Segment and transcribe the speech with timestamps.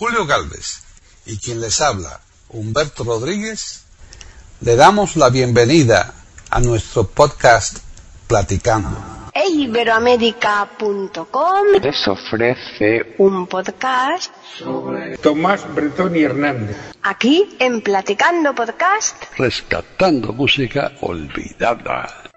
[0.00, 0.80] Julio Galvez
[1.26, 3.84] y quien les habla, Humberto Rodríguez,
[4.62, 6.14] le damos la bienvenida
[6.48, 7.80] a nuestro podcast
[8.26, 8.96] Platicando.
[9.34, 16.78] Iberoamérica.com les ofrece un podcast sobre Tomás Bretón y Hernández.
[17.02, 19.22] aquí en Platicando Podcast.
[19.36, 22.29] rescatando música olvidada.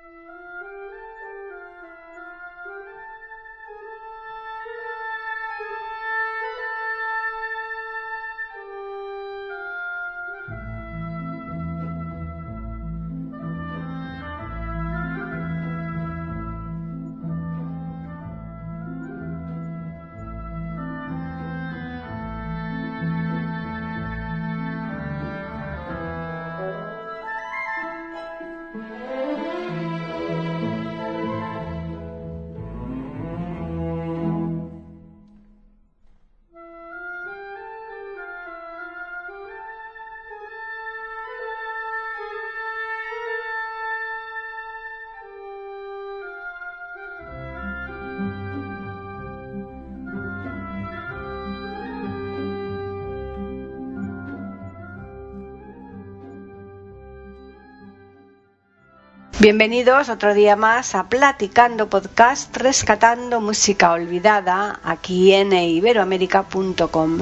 [59.43, 67.19] Bienvenidos otro día más a Platicando Podcast, rescatando música olvidada aquí en iberoamérica.com.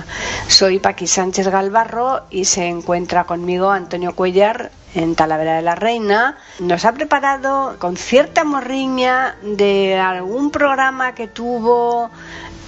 [0.48, 6.38] Soy Paqui Sánchez Galvarro y se encuentra conmigo Antonio Cuellar en Talavera de la Reina.
[6.60, 12.12] Nos ha preparado con cierta morriña de algún programa que tuvo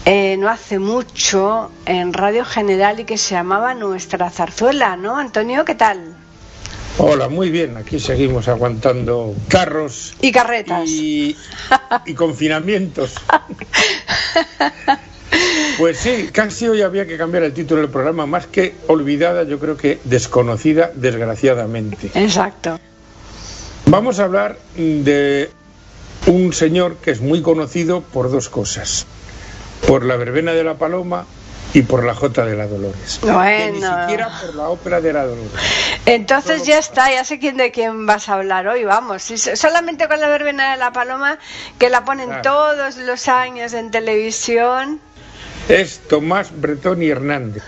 [0.06, 5.16] eh, no hace mucho en Radio General y que se llamaba Nuestra Zarzuela, ¿no?
[5.16, 6.23] Antonio, ¿qué tal?
[6.98, 10.88] Hola, muy bien, aquí seguimos aguantando carros Y carretas.
[10.90, 11.36] y,
[12.06, 13.16] y confinamientos.
[15.80, 19.58] Pues sí, casi hoy había que cambiar el título del programa, más que olvidada, yo
[19.58, 22.12] creo que desconocida, desgraciadamente.
[22.14, 22.80] Exacto.
[23.88, 25.50] Vamos a hablar de
[26.28, 29.08] un señor que es muy conocido por dos cosas,
[29.88, 31.26] por la verbena de la paloma
[31.74, 33.20] y por la jota de la Dolores.
[33.20, 34.02] Que ni Bueno.
[34.02, 35.52] siquiera por la ópera de la Dolores.
[36.06, 39.24] Entonces ya está, ya sé quién de quién vas a hablar hoy, vamos.
[39.56, 41.40] Solamente con la verbena de la paloma,
[41.80, 42.42] que la ponen Claro.
[42.44, 45.00] todos los años en televisión.
[45.70, 47.64] Es Tomás Bretón y Hernández,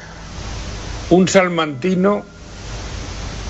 [1.10, 2.24] un salmantino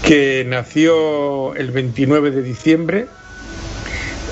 [0.04, 3.08] que nació el 29 de diciembre.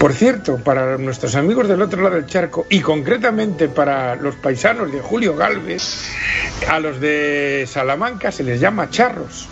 [0.04, 4.92] Por cierto, para nuestros amigos del otro lado del charco y concretamente para los paisanos
[4.92, 6.10] de Julio Galvez,
[6.70, 9.48] a los de Salamanca se les llama charros.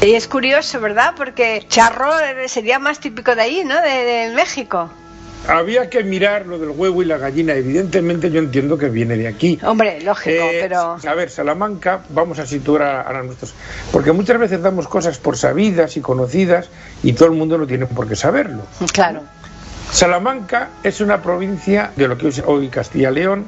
[0.00, 1.14] Y es curioso, ¿verdad?
[1.16, 2.12] Porque charro
[2.46, 3.74] sería más típico de ahí, ¿no?
[3.82, 4.88] De, de México.
[5.48, 7.54] Había que mirar lo del huevo y la gallina.
[7.54, 9.58] Evidentemente yo entiendo que viene de aquí.
[9.64, 10.96] Hombre, lógico, Eh, pero...
[11.04, 13.52] A ver, Salamanca, vamos a situar a, a nuestros...
[13.90, 16.68] Porque muchas veces damos cosas por sabidas y conocidas
[17.02, 18.62] y todo el mundo no tiene por qué saberlo.
[18.92, 19.22] Claro.
[19.92, 23.46] Salamanca es una provincia de lo que es hoy Castilla-León,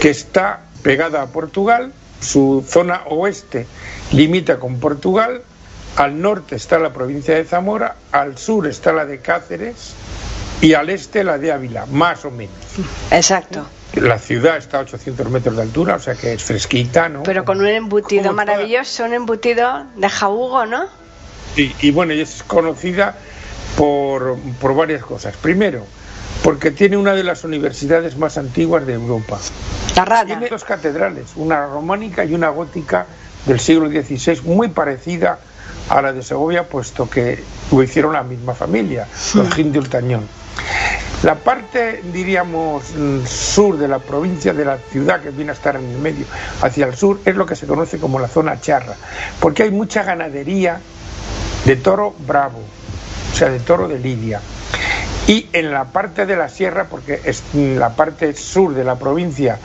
[0.00, 3.66] que está pegada a Portugal, su zona oeste
[4.12, 5.42] limita con Portugal,
[5.96, 9.94] al norte está la provincia de Zamora, al sur está la de Cáceres
[10.60, 12.54] y al este la de Ávila, más o menos.
[13.10, 13.66] Exacto.
[13.94, 17.24] La ciudad está a 800 metros de altura, o sea que es fresquita, ¿no?
[17.24, 20.84] Pero con un embutido Como toda- maravilloso, un embutido de jabugo, ¿no?
[21.56, 23.16] Y, y bueno, y es conocida
[23.76, 25.36] por, por varias cosas.
[25.36, 25.84] Primero,
[26.42, 29.38] porque tiene una de las universidades más antiguas de Europa.
[29.96, 30.24] La.
[30.24, 33.06] Tiene dos catedrales, una románica y una gótica
[33.46, 35.38] del siglo XVI, muy parecida
[35.88, 40.26] a la de Segovia, puesto que lo hicieron la misma familia, los Gil de Ultañón.
[41.22, 45.76] La parte, diríamos, mm, sur de la provincia, de la ciudad que viene a estar
[45.76, 46.24] en el medio,
[46.62, 48.96] hacia el sur, es lo que se conoce como la zona charra,
[49.38, 50.80] porque hay mucha ganadería
[51.64, 52.60] de toro bravo,
[53.32, 54.40] o sea, de toro de lidia.
[55.26, 59.58] Y en la parte de la sierra, porque es la parte sur de la provincia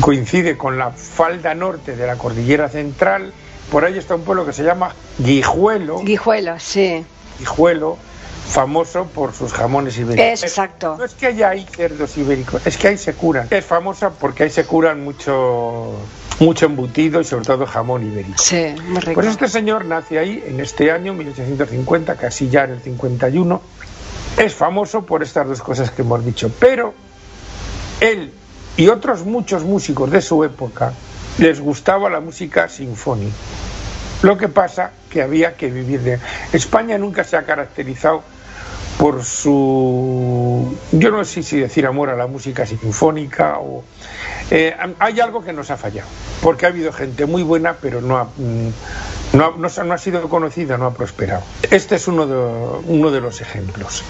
[0.00, 3.32] coincide con la falda norte de la cordillera central,
[3.70, 7.04] por ahí está un pueblo que se llama Guijuelo, Guijuelo, sí.
[7.38, 7.96] Guijuelo,
[8.48, 10.42] famoso por sus jamones ibéricos.
[10.42, 10.96] Exacto.
[10.98, 13.48] No es que haya ahí cerdos ibéricos, es que ahí se curan.
[13.50, 15.92] Es famosa porque ahí se curan mucho,
[16.40, 18.42] mucho embutido y sobre todo jamón ibérico.
[18.42, 19.14] Sí, muy rico.
[19.14, 23.60] Pues este señor nace ahí en este año, 1850, casi ya en el 51.
[24.36, 26.94] Es famoso por estas dos cosas que hemos dicho, pero
[28.00, 28.32] él
[28.76, 30.92] y otros muchos músicos de su época
[31.38, 33.34] les gustaba la música sinfónica.
[34.22, 36.18] Lo que pasa que había que vivir de...
[36.52, 38.22] España nunca se ha caracterizado
[38.98, 43.84] por su, yo no sé si decir amor a la música sinfónica o...
[44.50, 46.08] Eh, hay algo que nos ha fallado,
[46.42, 48.68] porque ha habido gente muy buena, pero no ha, mm,
[49.32, 51.42] no no ha sido conocida, no ha prosperado.
[51.70, 52.36] Este es uno de,
[52.86, 54.04] uno de los ejemplos.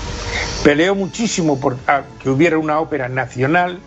[0.64, 1.76] Peleó muchísimo por
[2.22, 3.78] que hubiera una ópera nacional,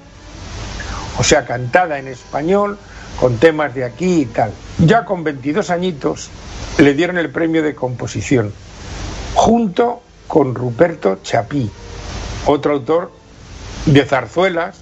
[1.17, 2.77] o sea, cantada en español,
[3.19, 4.51] con temas de aquí y tal.
[4.79, 6.29] Ya con 22 añitos
[6.77, 8.53] le dieron el premio de composición,
[9.33, 11.69] junto con Ruperto Chapí,
[12.45, 13.11] otro autor
[13.85, 14.79] de zarzuelas,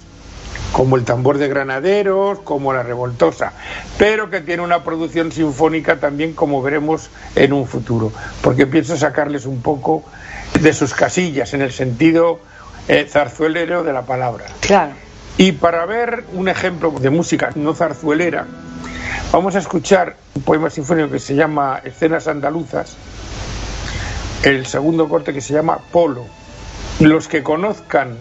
[0.72, 3.52] como el tambor de granaderos, como la revoltosa,
[3.98, 8.12] pero que tiene una producción sinfónica también como veremos en un futuro,
[8.42, 10.04] porque pienso sacarles un poco
[10.60, 12.40] de sus casillas en el sentido
[12.88, 14.46] eh, zarzuelero de la palabra.
[14.60, 14.92] Claro.
[15.38, 18.46] Y para ver un ejemplo de música no zarzuelera,
[19.32, 22.96] vamos a escuchar un poema sinfónico que se llama Escenas andaluzas,
[24.42, 26.24] el segundo corte que se llama Polo.
[27.00, 28.16] Los que conozcan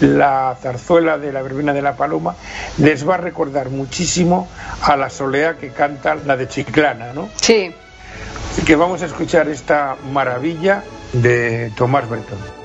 [0.00, 2.36] la zarzuela de la verbena de la paloma
[2.78, 4.48] les va a recordar muchísimo
[4.82, 7.28] a la soleá que canta la de Chiclana, ¿no?
[7.40, 7.74] Sí.
[8.52, 12.57] Así que vamos a escuchar esta maravilla de Tomás Bretón.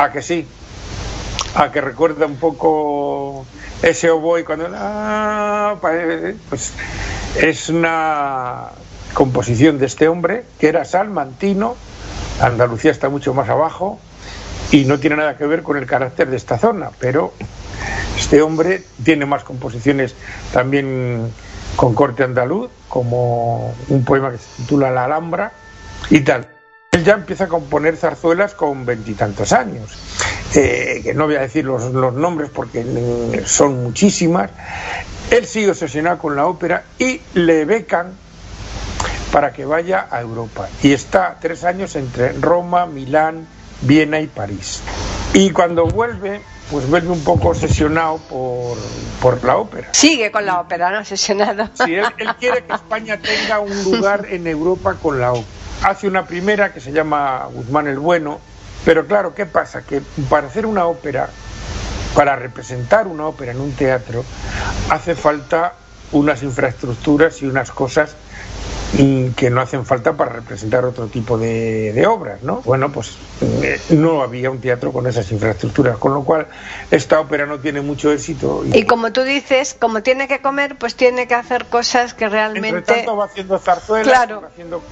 [0.00, 0.48] A que sí.
[1.54, 3.44] A que recuerda un poco
[3.82, 4.66] ese oboe cuando...
[4.74, 6.72] Ah, pues
[7.38, 8.68] es una
[9.12, 11.76] composición de este hombre que era salmantino.
[12.40, 14.00] Andalucía está mucho más abajo
[14.70, 17.34] y no tiene nada que ver con el carácter de esta zona, pero
[18.16, 20.14] este hombre tiene más composiciones
[20.50, 21.30] también
[21.76, 25.52] con corte andaluz, como un poema que se titula La Alhambra
[26.08, 26.59] y tal.
[26.92, 29.92] Él ya empieza a componer zarzuelas con veintitantos años,
[30.56, 32.84] eh, que no voy a decir los, los nombres porque
[33.46, 34.50] son muchísimas.
[35.30, 38.14] Él sigue obsesionado con la ópera y le becan
[39.30, 40.68] para que vaya a Europa.
[40.82, 43.46] Y está tres años entre Roma, Milán,
[43.82, 44.82] Viena y París.
[45.32, 46.40] Y cuando vuelve,
[46.72, 48.76] pues vuelve un poco obsesionado por,
[49.22, 49.90] por la ópera.
[49.92, 50.98] Sigue con la ópera, ¿no?
[50.98, 51.70] Obsesionado.
[51.74, 52.04] Sí, él,
[52.40, 55.59] quiere que España tenga un lugar en Europa con la ópera.
[55.82, 58.38] Hace una primera que se llama Guzmán el Bueno,
[58.84, 59.82] pero claro, ¿qué pasa?
[59.82, 61.30] Que para hacer una ópera,
[62.14, 64.22] para representar una ópera en un teatro,
[64.90, 65.74] hace falta
[66.12, 68.14] unas infraestructuras y unas cosas
[69.36, 72.60] que no hacen falta para representar otro tipo de, obras, ¿no?
[72.62, 73.16] Bueno, pues
[73.62, 76.48] eh, no había un teatro con esas infraestructuras, con lo cual
[76.90, 78.64] esta ópera no tiene mucho éxito.
[78.72, 82.78] Y, como tú dices, como tiene que comer, pues tiene que hacer cosas que realmente...
[82.78, 84.82] Entre tanto va haciendo zarzuelas, va haciendo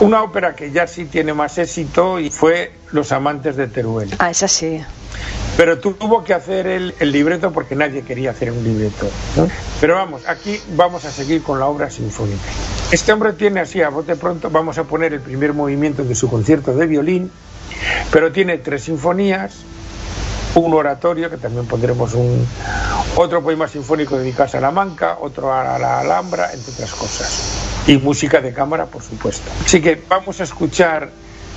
[0.00, 4.14] Una ópera que ya sí tiene más éxito y fue Los amantes de Teruel.
[4.18, 4.84] Ah, esa sí.
[5.56, 9.08] Pero tuvo que hacer el, libreto porque nadie quería hacer un libreto.
[9.80, 12.42] Pero vamos, aquí vamos a seguir con la obra sinfónica.
[12.90, 16.28] Este hombre tiene así, a bote pronto, vamos a poner el primer movimiento de su
[16.28, 17.30] concierto de violín,
[18.10, 19.54] pero tiene tres sinfonías,
[20.56, 22.46] un oratorio, que también pondremos un
[23.16, 27.84] otro poema sinfónico dedicado a Salamanca, otro a la Alhambra, entre otras cosas.
[27.86, 29.50] Y música de cámara, por supuesto.
[29.64, 31.10] Así que vamos a escuchar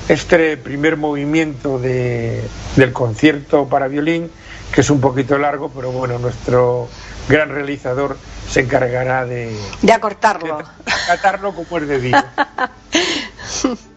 [0.08, 4.32] este primer movimiento del concierto para violín,
[4.74, 6.88] que es un poquito largo, pero bueno, nuestro
[7.28, 8.18] gran realizador
[8.50, 9.58] se encargará de...
[9.82, 10.58] De acortarlo.
[10.58, 12.24] De acatarlo como es debido.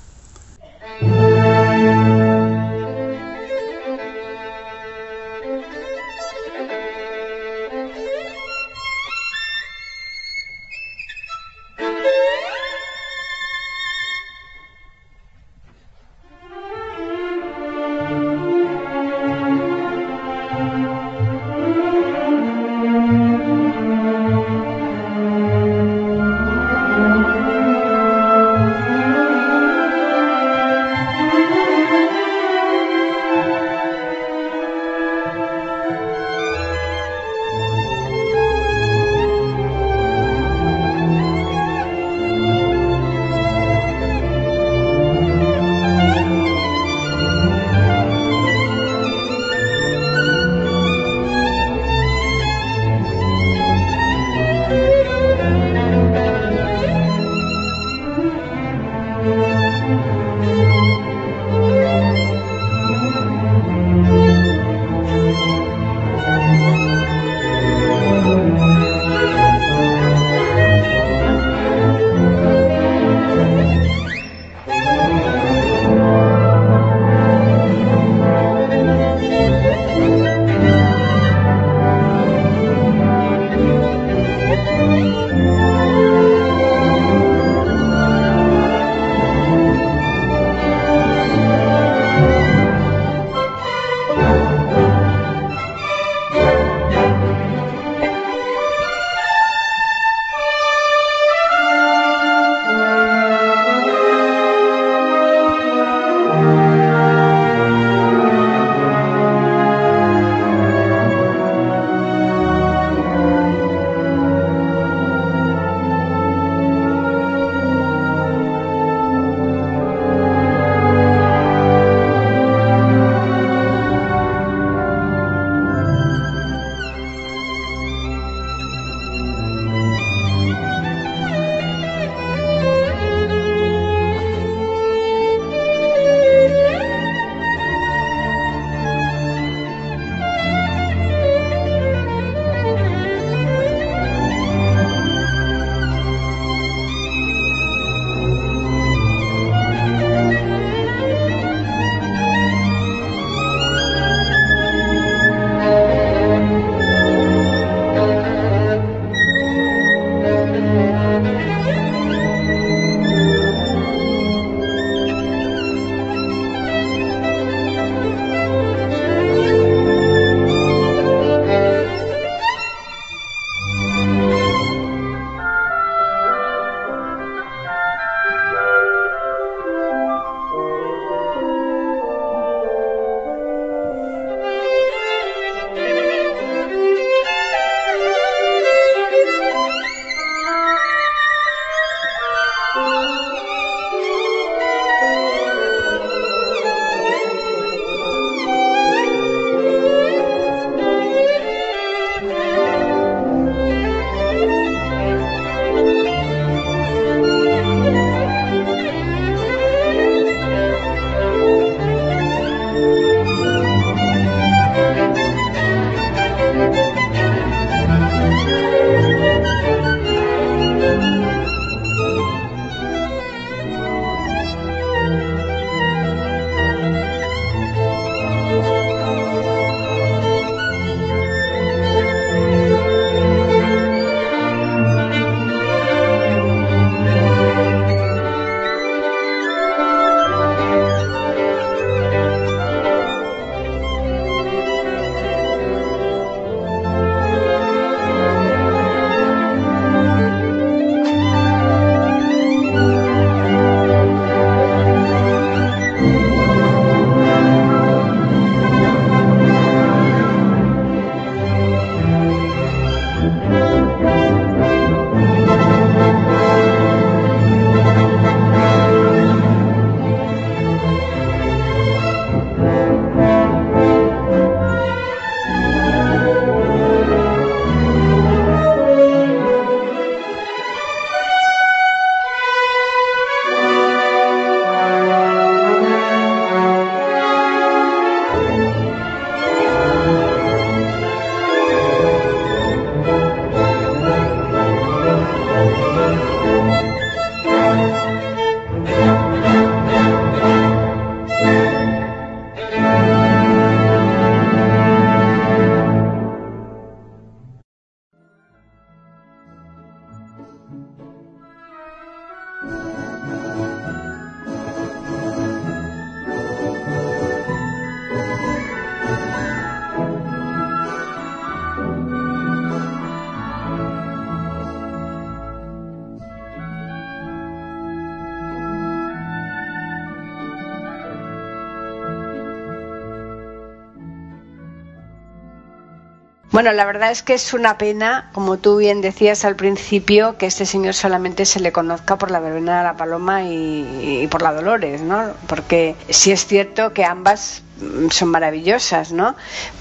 [336.61, 340.45] Bueno, la verdad es que es una pena, como tú bien decías al principio, que
[340.45, 344.43] este señor solamente se le conozca por la verbena de la Paloma y, y por
[344.43, 345.33] la Dolores, ¿no?
[345.47, 347.63] Porque sí es cierto que ambas
[348.11, 349.35] son maravillosas, ¿no?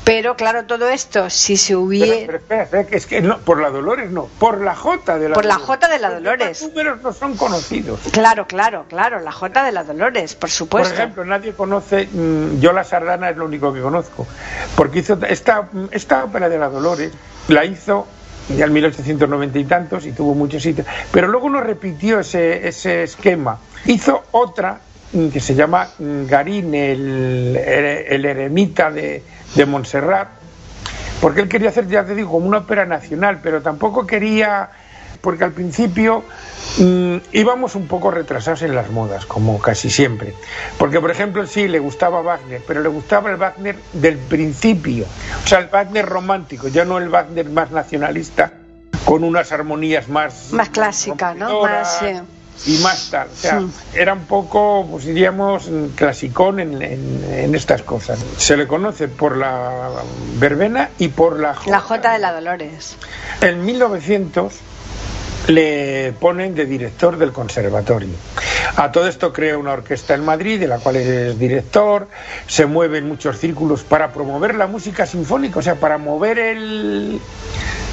[0.05, 2.15] Pero claro, todo esto, si se hubiera...
[2.15, 5.19] Pero, pero espera, espera, que es que no, por la Dolores no, por la J
[5.19, 5.67] de la Por la Dolores.
[5.81, 6.63] J de la Dolores.
[6.63, 8.01] Los números no son conocidos.
[8.13, 10.95] Claro, claro, claro, la J de la Dolores, por Por supuesto.
[10.95, 14.27] ejemplo, nadie conoce, mm, yo la sardana es lo único que conozco,
[14.77, 17.13] porque hizo esta, esta ópera de la Dolores,
[17.49, 18.07] la hizo
[18.57, 23.05] ya en 1890 y tantos y tuvo muchos sitios, pero luego no repitió ese, ese
[23.05, 23.59] esquema.
[23.87, 24.90] Hizo otra mm,
[25.33, 29.23] que se llama mm, Garín, el, el eremita de,
[29.55, 30.29] de Montserrat,
[31.21, 34.71] porque él quería hacer, ya te digo, como una ópera nacional, pero tampoco quería,
[35.21, 36.25] porque al principio
[36.79, 40.35] mm, íbamos un poco retrasados en las modas, como casi siempre.
[40.79, 45.05] Porque, por ejemplo, sí, le gustaba Wagner, pero le gustaba el Wagner del principio,
[45.45, 48.53] o sea, el Wagner romántico, ya no el Wagner más nacionalista,
[49.05, 50.53] con unas armonías más...
[50.53, 51.63] Más clásica, ¿no?
[51.63, 52.01] Más.
[52.67, 53.63] Y más tal, o sea,
[53.95, 58.19] era un poco, pues diríamos, clasicón en, en- en estas cosas.
[58.37, 59.89] Se le conoce por la
[60.39, 62.97] verbena y por la La J de la Dolores.
[63.41, 64.53] en 1900
[65.49, 68.11] le ponen de director del conservatorio.
[68.77, 72.09] A todo esto crea una orquesta en Madrid, de la cual es director,
[72.47, 77.21] se mueve en muchos círculos para promover la música sinfónica, o sea, para mover el,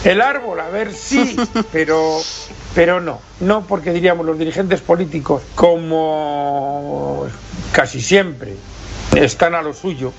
[0.03, 1.37] el árbol, a ver si,
[1.71, 2.19] pero,
[2.75, 7.27] pero no, no porque diríamos los dirigentes políticos, como
[7.71, 8.53] casi siempre
[9.15, 10.13] están a lo suyo,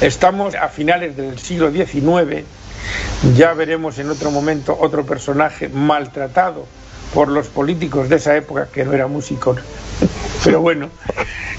[0.00, 2.44] estamos a finales del siglo XIX,
[3.36, 6.66] ya veremos en otro momento otro personaje maltratado
[7.14, 9.56] por los políticos de esa época, que no era músico,
[10.44, 10.90] pero bueno,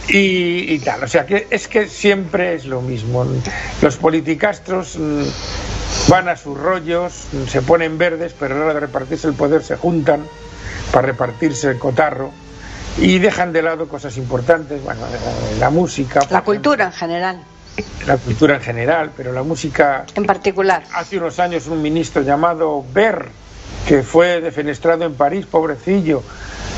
[0.07, 1.03] y, y tal.
[1.03, 3.25] O sea, que es que siempre es lo mismo.
[3.81, 5.23] Los politicastros mm,
[6.09, 9.63] van a sus rollos, se ponen verdes, pero a la hora de repartirse el poder
[9.63, 10.25] se juntan
[10.91, 12.31] para repartirse el cotarro
[12.97, 15.01] y dejan de lado cosas importantes, bueno,
[15.59, 17.43] la música, La ejemplo, cultura en general,
[18.05, 20.83] la cultura en general, pero la música en particular.
[20.93, 23.27] hace unos años un ministro llamado Ber,
[23.87, 26.23] que fue defenestrado en París, pobrecillo,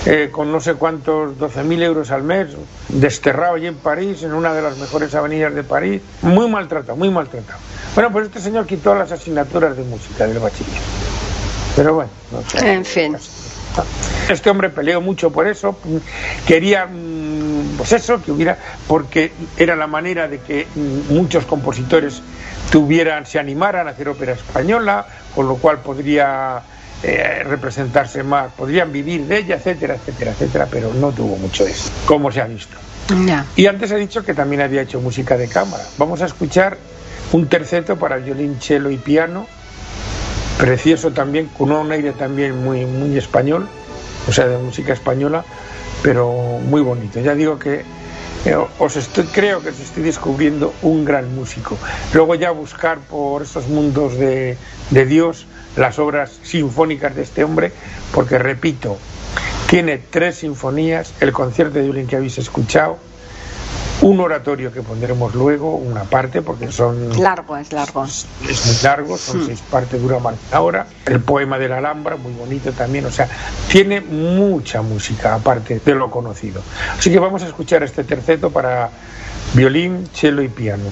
[0.06, 2.48] eh, con no sé cuántos, 12.000 euros al mes,
[2.90, 7.10] desterrado allí en París, en una de las mejores avenidas de París, muy maltratado, muy
[7.10, 7.60] maltratado.
[7.94, 10.82] Bueno, pues este señor quitó las asignaturas de música del bachiller.
[11.76, 12.74] Pero bueno, no sé.
[12.74, 13.18] En fin.
[14.30, 15.78] Este hombre peleó mucho por eso,
[16.46, 22.22] quería, mm, pues eso, que hubiera, porque era la manera de que mm, muchos compositores
[22.72, 26.62] tuvieran, se animaran a hacer ópera española, con lo cual podría
[27.04, 31.90] eh, representarse más, podrían vivir de ella, etcétera, etcétera, etcétera, pero no tuvo mucho eso,
[32.06, 32.78] como se ha visto.
[33.26, 33.46] Ya.
[33.56, 35.84] Y antes he dicho que también había hecho música de cámara.
[35.98, 36.78] Vamos a escuchar
[37.32, 39.48] un terceto para violín, cello y piano,
[40.60, 43.68] precioso también, con un aire también muy, muy español,
[44.28, 45.44] o sea, de música española,
[46.04, 47.20] pero muy bonito.
[47.20, 47.84] Ya digo que
[48.46, 51.78] eh, os estoy, creo que os estoy descubriendo un gran músico.
[52.14, 54.56] Luego ya buscar por esos mundos de,
[54.92, 57.72] de Dios las obras sinfónicas de este hombre,
[58.14, 58.98] porque repito,
[59.70, 62.98] tiene tres sinfonías, el concierto de violín que habéis escuchado,
[64.02, 68.04] un oratorio que pondremos luego, una parte, porque son Largo, es largo.
[68.04, 70.88] es muy largo, son seis partes, dura más de una hora.
[71.06, 73.30] El poema de la Alhambra, muy bonito también, o sea,
[73.70, 76.64] tiene mucha música aparte de lo conocido.
[76.98, 78.90] Así que vamos a escuchar este terceto para
[79.54, 80.86] violín, cello y piano.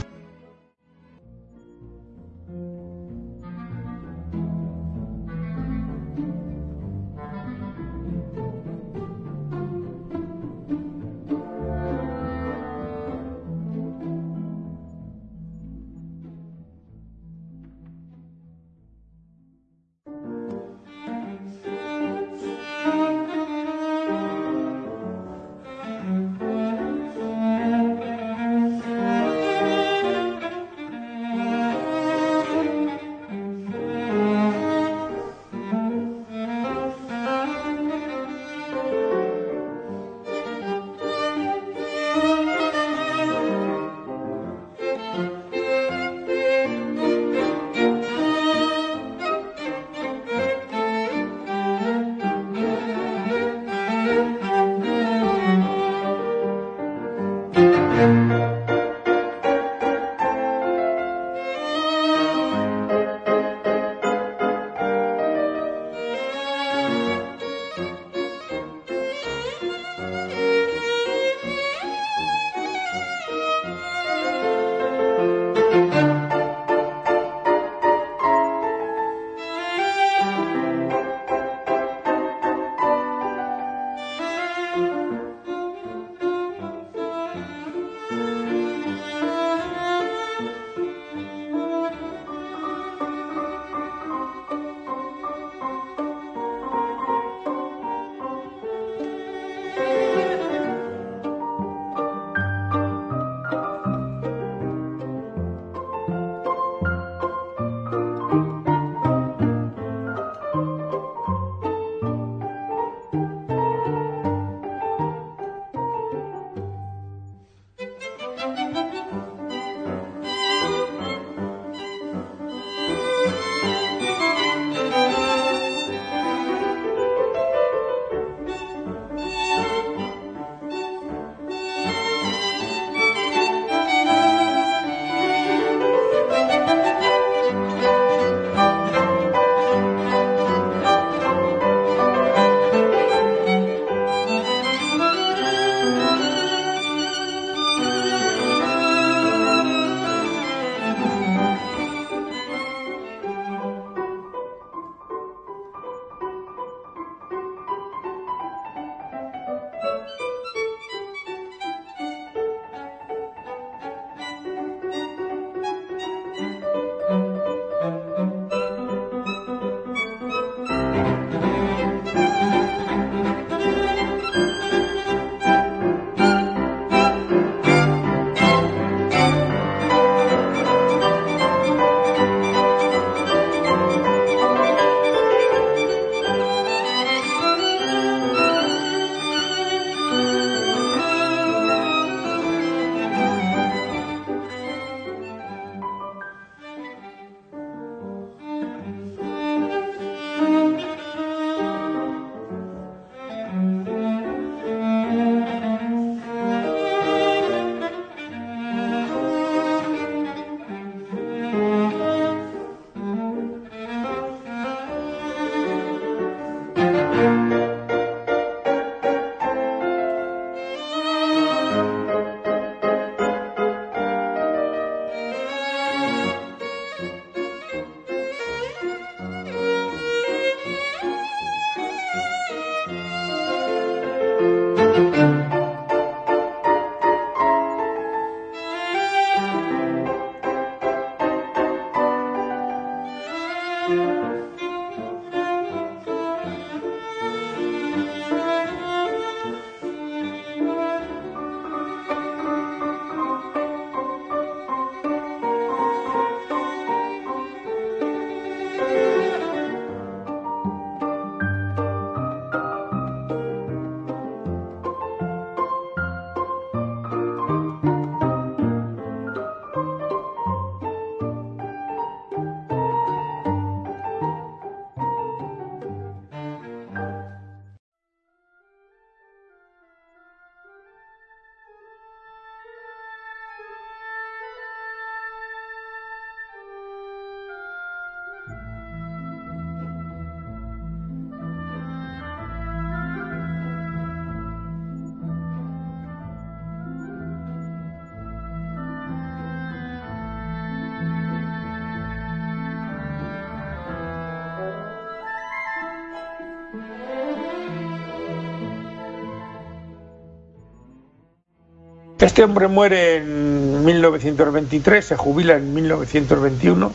[312.19, 316.93] Este hombre muere en 1923, se jubila en 1921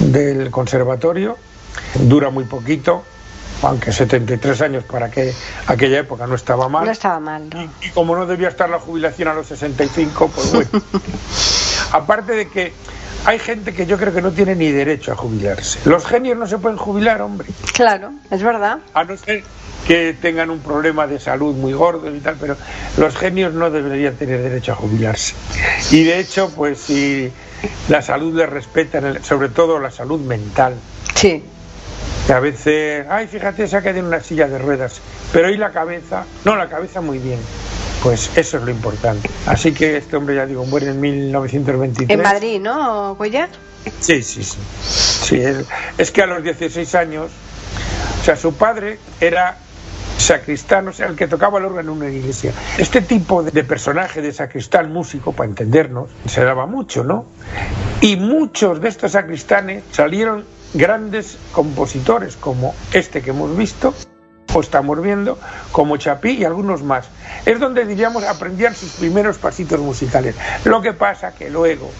[0.00, 1.38] del conservatorio,
[1.94, 3.02] dura muy poquito,
[3.62, 5.32] aunque 73 años para que
[5.66, 6.84] aquella época no estaba mal.
[6.84, 7.62] No estaba mal, ¿no?
[7.62, 10.70] Y, y como no debía estar la jubilación a los 65, pues bueno.
[11.92, 12.74] Aparte de que
[13.24, 15.80] hay gente que yo creo que no tiene ni derecho a jubilarse.
[15.88, 17.48] Los genios no se pueden jubilar, hombre.
[17.72, 18.80] Claro, es verdad.
[18.92, 19.44] A no ser
[19.88, 22.56] que tengan un problema de salud muy gordo y tal, pero
[22.98, 25.34] los genios no deberían tener derecho a jubilarse.
[25.90, 27.32] Y de hecho, pues si
[27.88, 30.74] la salud les respeta, sobre todo la salud mental,
[31.14, 31.42] Sí.
[32.26, 35.00] que a veces, ay, fíjate, se ha quedado en una silla de ruedas,
[35.32, 36.24] pero ¿y la cabeza?
[36.44, 37.40] No, la cabeza muy bien.
[38.02, 39.28] Pues eso es lo importante.
[39.46, 42.10] Así que este hombre, ya digo, muere en 1923.
[42.10, 43.48] En Madrid, ¿no, Cuellar?
[44.00, 44.58] Sí, sí, sí.
[44.82, 45.64] sí es,
[45.96, 47.30] es que a los 16 años,
[48.20, 49.56] o sea, su padre era
[50.18, 50.42] sea,
[51.06, 52.52] el que tocaba el órgano en una iglesia.
[52.76, 57.26] Este tipo de, de personaje de sacristán músico, para entendernos, se daba mucho, ¿no?
[58.00, 63.94] Y muchos de estos sacristanes salieron grandes compositores, como este que hemos visto,
[64.54, 65.38] o estamos viendo,
[65.72, 67.08] como Chapí y algunos más.
[67.44, 70.34] Es donde, diríamos, aprendían sus primeros pasitos musicales.
[70.64, 71.90] Lo que pasa que luego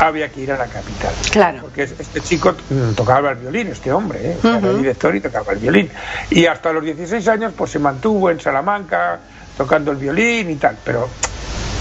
[0.00, 1.12] había que ir a la capital.
[1.30, 1.58] Claro.
[1.62, 2.54] Porque este chico
[2.96, 4.36] tocaba el violín, este hombre, ¿eh?
[4.42, 4.76] era Ujú.
[4.78, 5.90] director y tocaba el violín.
[6.30, 9.18] Y hasta los 16 años pues se mantuvo en Salamanca
[9.56, 11.08] tocando el violín y tal, pero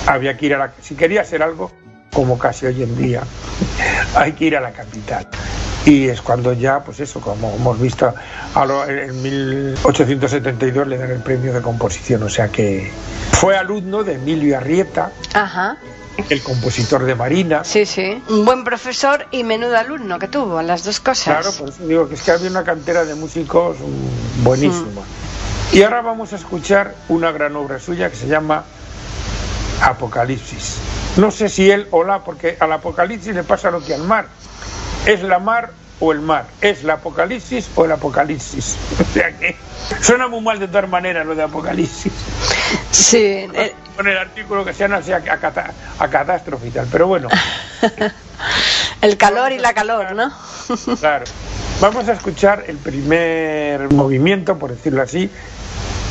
[0.07, 0.71] había que ir a la...
[0.81, 1.71] Si quería hacer algo,
[2.13, 3.21] como casi hoy en día,
[4.15, 5.27] hay que ir a la capital.
[5.85, 8.11] Y es cuando ya, pues eso, como hemos visto,
[8.55, 12.89] a lo- en 1872 le dan el premio de composición, o sea que
[13.33, 15.77] fue alumno de Emilio Arrieta, Ajá.
[16.29, 17.63] El compositor de Marina.
[17.63, 18.21] Sí, sí.
[18.29, 21.39] Un buen profesor y menudo alumno que tuvo, las dos cosas.
[21.41, 25.01] Claro, por eso digo que es que había una cantera de músicos mm, buenísima.
[25.71, 28.63] Y ahora vamos a escuchar una gran obra suya que se llama
[29.81, 30.77] Apocalipsis.
[31.17, 34.27] No sé si él o la, porque al Apocalipsis le pasa lo que al mar.
[35.05, 36.45] Es la mar o el mar.
[36.61, 38.77] Es la Apocalipsis o el Apocalipsis.
[38.99, 39.55] O sea que
[40.01, 42.11] suena muy mal de todas maneras lo de Apocalipsis.
[42.95, 43.17] Sí.
[43.53, 46.87] eh, Con el artículo que se así a, a cata- a catástrofe y tal.
[46.91, 47.27] Pero bueno.
[49.01, 50.31] el calor y la calor, ¿no?
[50.99, 51.25] Claro.
[51.81, 55.29] Vamos a escuchar el primer movimiento, por decirlo así,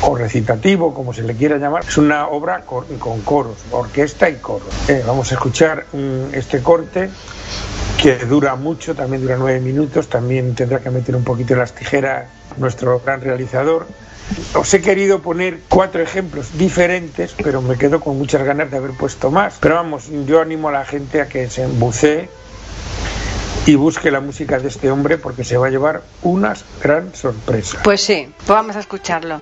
[0.01, 1.83] o recitativo, como se le quiera llamar.
[1.87, 4.67] Es una obra con, con coros, orquesta y coros.
[4.87, 7.09] Eh, vamos a escuchar mm, este corte
[7.99, 12.25] que dura mucho, también dura nueve minutos, también tendrá que meter un poquito las tijeras
[12.57, 13.87] nuestro gran realizador.
[14.53, 18.91] Os he querido poner cuatro ejemplos diferentes, pero me quedo con muchas ganas de haber
[18.91, 19.57] puesto más.
[19.59, 22.29] Pero vamos, yo animo a la gente a que se embucee
[23.65, 27.79] y busque la música de este hombre porque se va a llevar unas gran sorpresa.
[27.83, 29.41] Pues sí, vamos a escucharlo.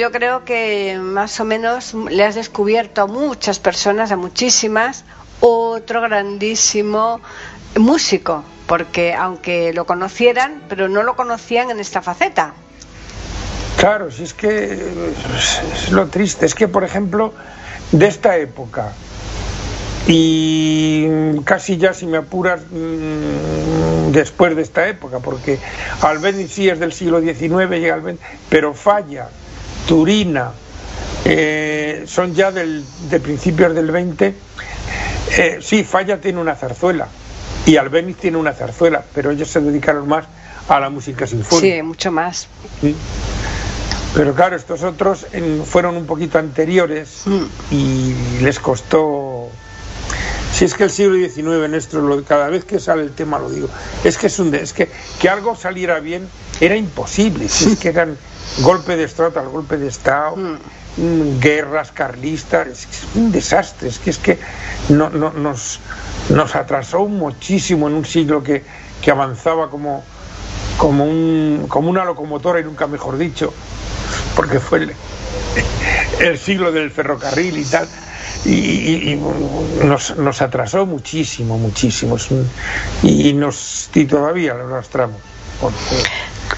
[0.00, 5.04] yo creo que más o menos le has descubierto a muchas personas, a muchísimas,
[5.40, 7.20] otro grandísimo
[7.76, 12.54] músico, porque aunque lo conocieran, pero no lo conocían en esta faceta.
[13.76, 14.72] Claro, si es que
[15.36, 17.34] es lo triste, es que por ejemplo,
[17.92, 18.92] de esta época,
[20.06, 21.06] y
[21.44, 25.58] casi ya si me apuras mm, después de esta época, porque
[26.00, 29.28] Albéniz sí es del siglo XIX, llega Albéniz, pero Falla,
[29.90, 30.52] Turina,
[31.24, 34.34] eh, son ya del, de principios del 20.
[35.36, 37.08] Eh, sí, Falla tiene una zarzuela
[37.66, 40.26] y Albéniz tiene una zarzuela, pero ellos se dedicaron más
[40.68, 41.74] a la música sinfónica.
[41.74, 42.46] Sí, mucho más.
[44.14, 45.26] Pero claro, estos otros
[45.64, 47.44] fueron un poquito anteriores mm.
[47.72, 49.48] y les costó
[50.52, 53.68] si es que el siglo XIX, Néstor, cada vez que sale el tema lo digo,
[54.04, 54.88] es que es un es que,
[55.20, 56.28] que algo saliera bien
[56.60, 58.16] era imposible, si es que eran
[58.60, 61.40] golpe de Estado tras golpe de Estado, mm.
[61.40, 64.38] Guerras carlistas, es, un desastre, es que es que
[64.88, 65.80] no, nos,
[66.28, 68.64] nos atrasó muchísimo en un siglo que,
[69.00, 70.04] que avanzaba como,
[70.76, 73.54] como, un, como una locomotora y nunca mejor dicho,
[74.34, 74.94] porque fue el,
[76.18, 77.88] el siglo del ferrocarril y tal
[78.44, 79.18] y,
[79.84, 82.16] nos, nos, atrasó muchísimo, muchísimo.
[83.02, 85.20] Y, nos, y todavía lo arrastramos.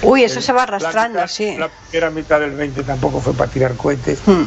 [0.03, 1.55] Uy, eso se va arrastrando, sí.
[1.57, 4.19] La primera mitad del 20 tampoco fue para tirar cohetes.
[4.25, 4.45] Hmm.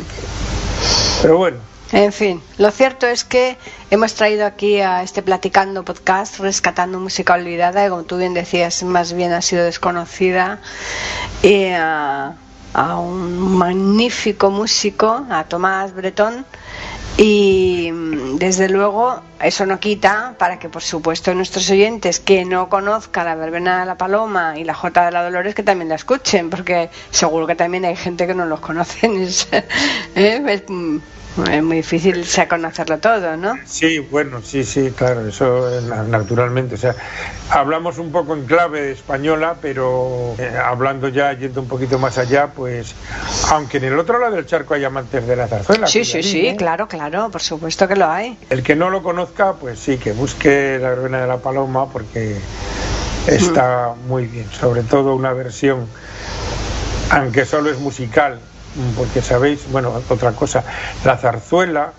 [1.22, 1.56] Pero bueno.
[1.92, 3.56] En fin, lo cierto es que
[3.90, 8.82] hemos traído aquí a este Platicando Podcast, rescatando música olvidada, y como tú bien decías,
[8.82, 10.60] más bien ha sido desconocida,
[11.42, 12.34] y a,
[12.74, 16.44] a un magnífico músico, a Tomás Bretón,
[17.18, 22.68] y mm, desde luego eso no quita para que por supuesto nuestros oyentes que no
[22.68, 25.94] conozcan la verbena de la paloma y la jota de la Dolores que también la
[25.94, 29.06] escuchen porque seguro que también hay gente que no los conoce
[30.14, 30.62] ¿eh?
[31.36, 33.54] Mm, es muy difícil conocerlo todo, ¿no?
[33.64, 35.68] Sí, bueno, sí, sí, claro, eso
[36.08, 36.76] naturalmente.
[36.76, 36.94] O sea,
[37.50, 42.48] hablamos un poco en clave española, pero eh, hablando ya, yendo un poquito más allá,
[42.48, 42.94] pues,
[43.50, 45.86] aunque en el otro lado del charco hay amantes de la zarzuela.
[45.86, 48.38] Sí, sí, sí, claro, claro, por supuesto que lo hay.
[48.50, 52.36] El que no lo conozca, pues sí, que busque la verbena de la paloma, porque
[53.26, 55.86] está muy bien, sobre todo una versión,
[57.10, 58.40] aunque solo es musical,
[58.96, 60.64] porque sabéis, bueno, otra cosa,
[61.04, 61.92] la zarzuela,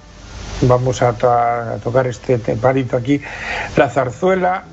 [0.62, 1.14] vamos a,
[1.84, 3.22] tocar este temparito aquí,
[3.76, 4.64] la zarzuela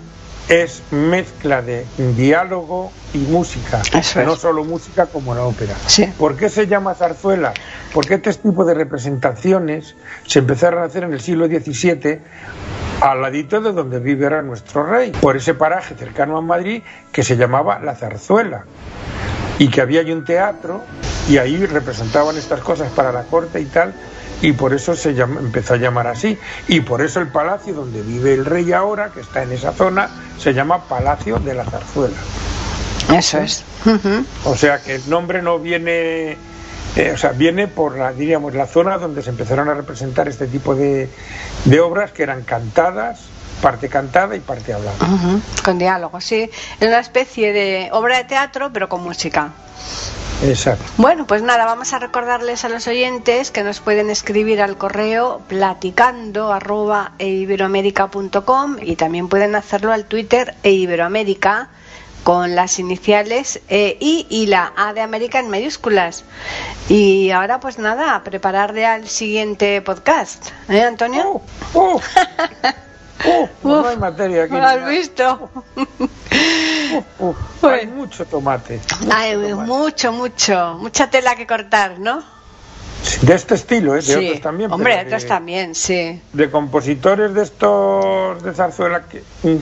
[0.48, 1.86] es mezcla de
[2.16, 3.82] diálogo y música,
[4.24, 5.74] no solo música como la ópera.
[6.18, 7.54] ¿Por qué se llama zarzuela?
[7.92, 9.96] Porque este tipo de representaciones
[10.26, 12.20] se empezaron a hacer en el siglo XVII
[13.00, 16.82] al ladito de donde vive nuestro rey, por ese paraje cercano a Madrid
[17.12, 18.64] que se llamaba la zarzuela
[19.58, 20.82] y que había allí un teatro
[21.28, 23.94] y ahí representaban estas cosas para la corte y tal
[24.42, 28.34] y por eso se empezó a llamar así y por eso el palacio donde vive
[28.34, 32.16] el rey ahora que está en esa zona se llama Palacio de la Zarzuela
[33.16, 33.64] eso es
[34.44, 36.36] o sea que el nombre no viene
[36.96, 40.46] eh, o sea viene por la diríamos la zona donde se empezaron a representar este
[40.46, 41.08] tipo de,
[41.64, 43.20] de obras que eran cantadas
[43.62, 44.96] parte cantada y parte hablada.
[45.64, 46.50] Con diálogo, sí.
[46.80, 49.52] Es una especie de obra de teatro, pero con música.
[50.42, 50.84] Exacto.
[50.98, 55.42] Bueno, pues nada, vamos a recordarles a los oyentes que nos pueden escribir al correo
[55.48, 61.70] platicando arroba eiberoamerica.com y también pueden hacerlo al Twitter eiberoamerica
[62.24, 66.24] con las iniciales e, I y la A de América en mayúsculas.
[66.88, 70.48] Y ahora pues nada, a preparar ya el siguiente podcast.
[70.68, 71.42] ¿Eh, Antonio?
[71.74, 72.00] Uh, uh.
[73.26, 74.56] Uh, no hay materia aquí.
[74.56, 75.50] has visto?
[77.62, 78.80] hay mucho tomate.
[79.10, 80.74] hay mucho, mucho.
[80.78, 82.22] Mucha tela que cortar, ¿no?
[83.22, 84.02] De este estilo, ¿eh?
[84.02, 84.72] de otros también.
[84.72, 86.20] Hombre, otros también, sí.
[86.32, 89.04] De compositores de estos de zarzuela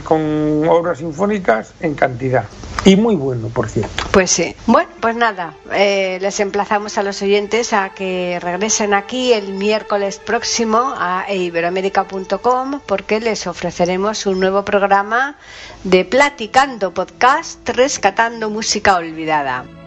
[0.04, 2.44] con obras sinfónicas en cantidad.
[2.84, 4.04] Y muy bueno, por cierto.
[4.10, 4.56] Pues sí.
[4.66, 10.18] Bueno, pues nada, eh, les emplazamos a los oyentes a que regresen aquí el miércoles
[10.18, 15.36] próximo a iberoamérica.com porque les ofreceremos un nuevo programa
[15.84, 19.81] de Platicando Podcast Rescatando Música Olvidada.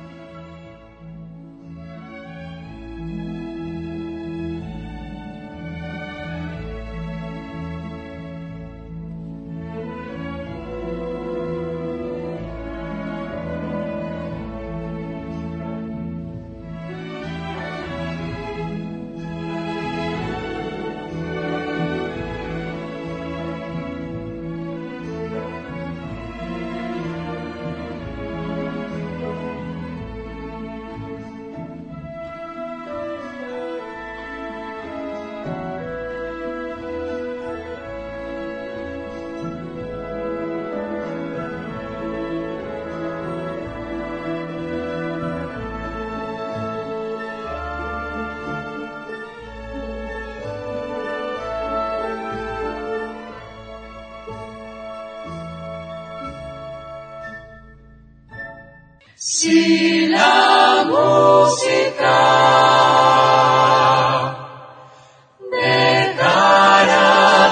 [59.45, 62.17] Si la música
[65.51, 67.09] dejara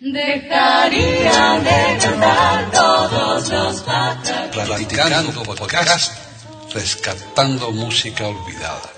[0.00, 3.84] dejaría de cantar todos los.
[4.50, 6.18] Platicando podcast,
[6.74, 8.90] rescatando música olvidada.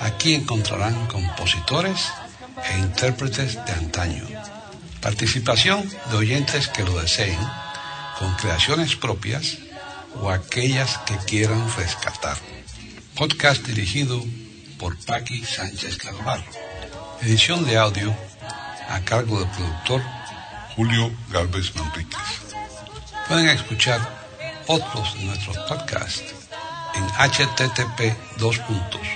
[0.00, 2.10] Aquí encontrarán compositores
[2.66, 4.37] e intérpretes de antaño.
[5.08, 7.40] Participación de oyentes que lo deseen,
[8.18, 9.56] con creaciones propias
[10.20, 12.36] o aquellas que quieran rescatar.
[13.14, 14.22] Podcast dirigido
[14.78, 16.44] por Paqui Sánchez Calvarro.
[17.22, 18.14] Edición de audio
[18.90, 20.02] a cargo del productor
[20.76, 22.28] Julio Galvez Manríquez.
[23.28, 24.00] Pueden escuchar
[24.66, 26.34] otros de nuestros podcasts
[26.94, 29.08] en http dos puntos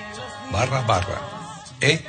[0.50, 1.20] barra barra
[1.82, 2.02] e.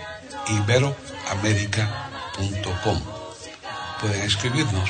[4.03, 4.89] Pueden escribirnos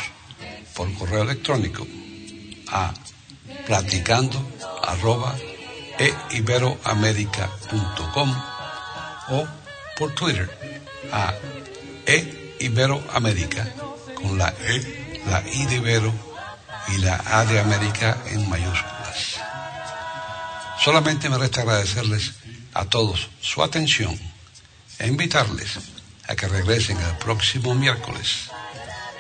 [0.74, 1.86] por correo electrónico
[2.70, 2.92] a
[3.68, 4.42] platicando
[4.82, 5.38] arroba
[6.00, 8.30] e iberoamerica.com
[9.30, 9.48] o
[10.00, 10.50] por Twitter
[11.12, 11.32] a
[12.08, 13.70] e iberoamerica
[14.18, 16.12] con la e, la i de Ibero
[16.98, 19.38] y la a de América en mayúsculas.
[20.80, 22.34] Solamente me resta agradecerles
[22.74, 24.18] a todos su atención
[24.98, 25.78] e invitarles
[26.28, 28.50] a que regresen el próximo miércoles